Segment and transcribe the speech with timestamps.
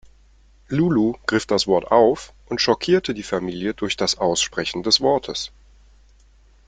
[0.71, 5.51] Lulu griff das Wort auf und schockierte die Familie durch das Aussprechen des Wortes.